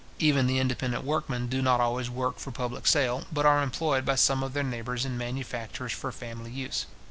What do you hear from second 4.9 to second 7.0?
in manufactures for family use.